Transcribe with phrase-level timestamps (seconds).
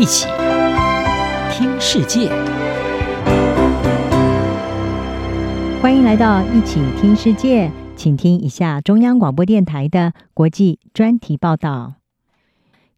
[0.00, 0.26] 一起
[1.52, 2.30] 听世界，
[5.82, 11.96] 欢迎来到一起听世界，请听一下中央广播电台的国际专题报道。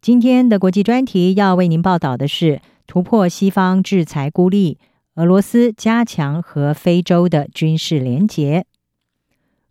[0.01, 4.79] 今天的国际专题要为您报道的是突破西方制裁孤立，
[5.17, 8.65] 俄罗斯加强和非洲的军事连结。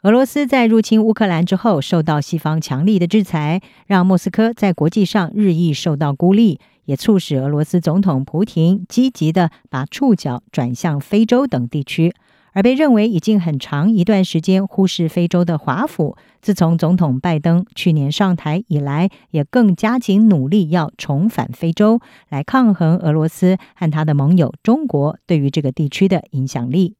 [0.01, 12.13] 俄罗斯在入侵乌克兰之后，受到西方强力的制裁，让莫斯科在国际上日益受到孤立，也促使俄罗斯总统普廷积极地把触角转向非洲等地区。
[12.53, 26.95] 而被认为已经很长一段时间忽视非洲的华府，自从总统拜登去年上台以来，也更加紧努力要重返非洲，来抗衡俄罗斯和他的盟友中国对于这个地区的影响力。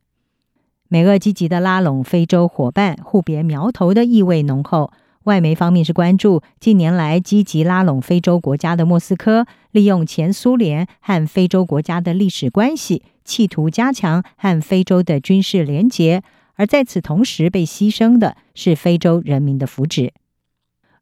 [0.88, 4.94] 美俄积极的拉拢非洲伙伴，互别苗头的意味浓厚。
[5.24, 16.24] 外媒方面是关注近年来积极拉拢非洲国家的莫斯科，利用前苏联和非洲国家的历史关系，企图加强和非洲的军事联结。
[16.56, 20.12] 而在此同时被牺牲的是非洲人民的福祉。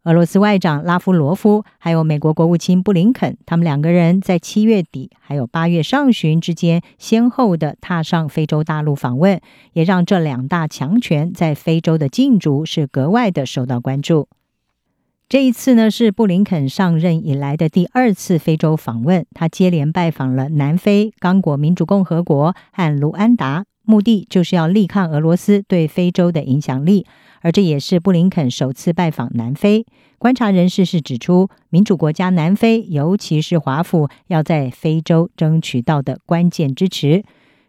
[0.04, 9.42] 俄罗斯外长拉夫罗夫还有美国国务卿布林肯，他们两个人在七月底还有八月上旬之间，先后的踏上非洲大陆访问，
[9.74, 14.30] 也让这两大强权在非洲的竞逐是格外的受到关注。
[15.28, 27.08] 这一次呢，是布林肯上任以来的第二次非洲访问，他接连拜访了南非、刚果民主共和国和卢安达，目的就是要力抗俄罗斯对非洲的影响力。
[27.42, 29.86] 而这也是布林肯首次拜访南非。
[30.20, 37.24] 观察人士是指出，民主国家南非，尤其是华府，要在非洲争取到的关键支持。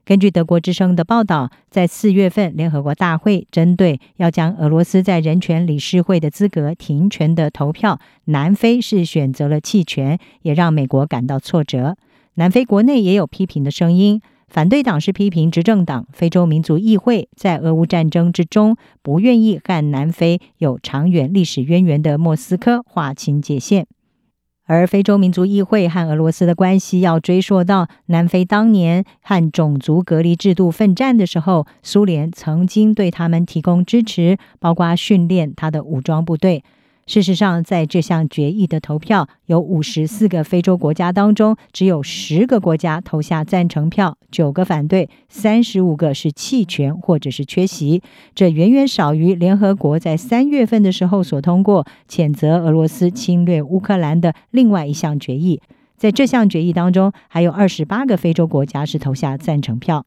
[0.04, 11.96] 根据德国之声的报道，在四月份联合国大会针对要将俄罗斯在人权理事会的资格停权的投票，南非是选择了弃权，也让美国感到挫折。
[12.34, 14.20] 南非国内也有批评的声音。
[14.50, 23.86] 反对党是批评执政党非洲民族议会在俄乌战争之中不愿意和南非有长远历史渊源的莫斯科划清界限，
[24.66, 36.64] 而非洲民族议会和俄罗斯的关系要追溯到南非当年和种族隔离制度奋战的时候，苏联曾经对他们提供支持，包括训练他的武装部队。
[37.10, 48.00] 事实上，在这项决议的投票，有五十四个非洲国家当中，只有十个国家投下赞成票，九个反对，三十五个是弃权或者是缺席。
[48.32, 55.60] 这远远少于联合国在三月份的时候所通过谴责俄罗斯侵略乌克兰的另外一项决议。
[55.96, 60.06] 在这项决议当中，还有二十八个非洲国家是投下赞成票。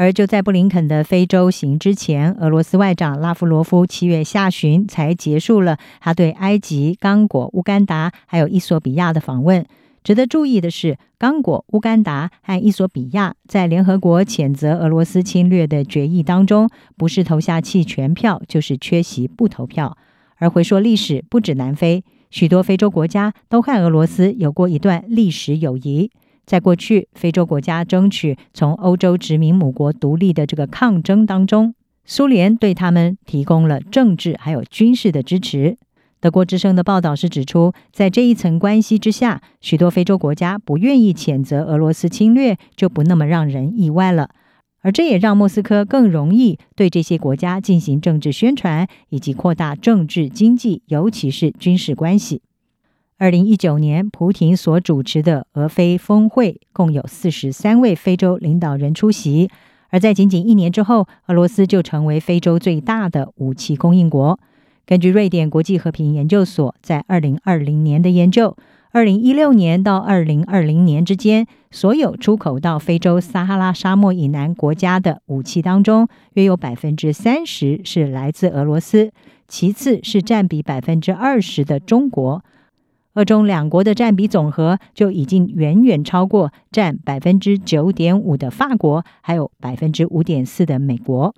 [0.00, 9.62] 而就在布林肯的非洲行之前，俄罗斯外长拉夫罗夫七月下旬才结束了他对埃及、刚果、乌干达还有伊索比亚的访问。
[10.02, 19.98] 值得注意的是，刚果、乌干达和伊索比亚在联合国谴责俄罗斯侵略的决议当中，不是投下弃权票，就是缺席不投票。
[20.36, 26.10] 而回说历史，不止南非，许多非洲国家都和俄罗斯有过一段历史友谊。
[26.50, 35.76] 在过去，非洲国家争取从欧洲殖民母国独立的这个抗争当中，苏联对他们提供了政治还有军事的支持。
[36.18, 44.30] 德国之声的报道是指出，在这一层关系之下，许多非洲国家不愿意谴责俄罗斯侵略，就不那么让人意外了。
[44.80, 52.42] 而这也让莫斯科更容易对这些国家进行政治宣传，以及扩大政治、经济，尤其是军事关系。
[53.20, 59.50] 二零一九年，普廷所主持的俄非峰会共有四十三位非洲领导人出席。
[59.90, 64.40] 而在仅仅一年之后，俄罗斯就成为非洲最大的武器供应国。
[64.86, 68.56] 根据瑞典国际和平研究所在二零二零年的研究，
[68.90, 79.12] 二零一六年到二零二零年之间，所有出口到非洲撒哈拉沙漠以南国家的武器当中，约有百分之三十是来自俄罗斯，
[79.46, 82.42] 其次是占比百分之二十的中国。
[83.14, 91.34] 俄中两国的占比总和就已经远远超过占百分之九点五的法国，还有百分之五点四的美国。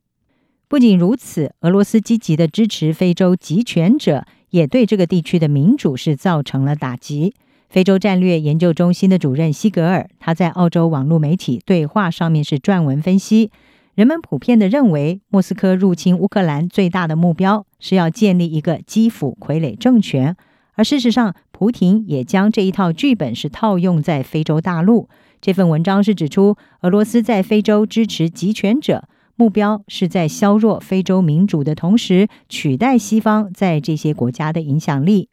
[0.69, 7.34] 不仅如此，俄罗斯积极的支持非洲极权者，也对这个地区的民主是造成了打击。
[7.70, 13.50] 非洲战略研究中心的主任西格尔，他在澳洲网络媒体对话上面是撰文分析，
[13.94, 20.36] 人们普遍的认为，莫斯科入侵乌克兰最大的目标是要建立一个基辅傀儡政权。
[20.74, 25.08] 而事实上，胡廷也将这一套剧本是套用在非洲大陆。
[25.40, 29.04] 这份文章是指出，俄罗斯在非洲支持集权者，
[29.36, 35.28] 目标是在削弱非洲民主的同时，取代西方在这些国家的影响力。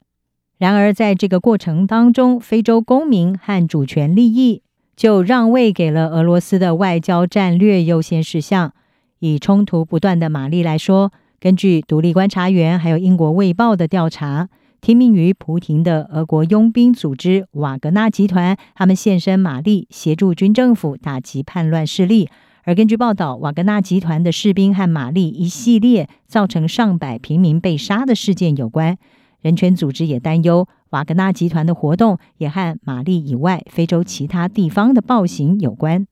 [0.59, 4.61] 然而，在这个过程当中，非洲公民和主权利益
[4.95, 8.75] 就让位给了俄罗斯的外交战略优先事项。
[9.17, 14.49] 以冲突不断的马利来说，根据独立观察员还有英国《卫报》的调查，
[14.81, 22.29] 听命于普廷的俄国佣兵组织瓦格纳集团，他们现身马利，协助军政府打击叛乱势力。
[22.63, 28.97] 而根据报道，瓦格纳集团的士兵和马利一系列造成上百平民被杀的事件有关。
[29.41, 36.05] 人权组织也担忧，瓦格纳集团的活动也和马利以外非洲其他地方的暴行有关。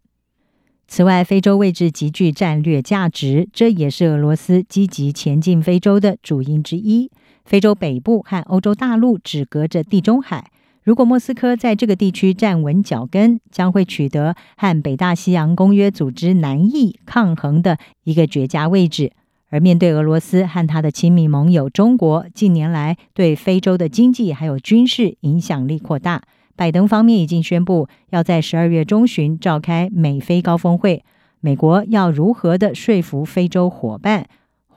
[0.87, 7.11] 此外，非洲位置极具战略价值，这也是俄罗斯积极前进非洲的主因之一。
[7.47, 10.51] 非洲北部和欧洲大陆只隔着地中海，
[10.83, 19.13] 如果莫斯科在这个地区站稳脚跟，将会取得和北大西洋公约组织南翼抗衡的一个绝佳位置。
[19.49, 26.23] 而面对俄罗斯和他的亲密盟友中国，近年来对非洲的经济还有军事影响力扩大。
[26.57, 31.05] 拜登方面已经宣布，要在十二月中旬召开美非高峰会。
[31.39, 34.27] 美国要如何的说服非洲伙伴？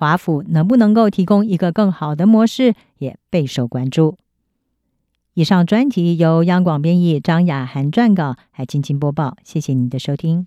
[0.01, 4.17] 华府能不能够提供一个更好的模式，也备受关注。
[5.35, 9.37] 以上专题由央广编译张雅涵撰稿，还青青播报。
[9.45, 10.47] 谢谢您的收听。